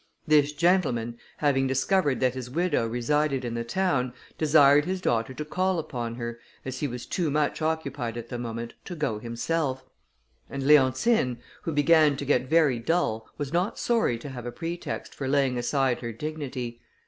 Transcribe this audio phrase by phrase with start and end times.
[0.25, 5.45] This gentleman, having discovered that his widow resided in the town, desired his daughter to
[5.45, 9.83] call upon her, as he was too much occupied at the moment to go himself;
[10.49, 15.13] and Leontine, who began to get very dull, was not sorry to have a pretext
[15.13, 16.81] for laying aside her dignity.